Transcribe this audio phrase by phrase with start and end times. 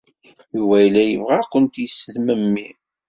[0.55, 2.67] Yuba yella yebɣa ad kent-yesmemmi.